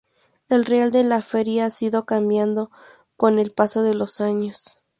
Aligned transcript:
El 0.49 0.65
Real 0.65 0.89
de 0.91 1.03
la 1.03 1.21
Feria 1.21 1.67
ha 1.67 1.85
ido 1.85 2.07
cambiando 2.07 2.71
con 3.17 3.37
el 3.37 3.51
paso 3.51 3.83
de 3.83 3.93
los 3.93 4.19
años. 4.19 4.83